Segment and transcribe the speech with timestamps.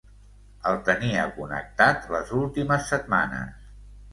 [0.69, 3.73] El tenia connectat les últimes setmanes.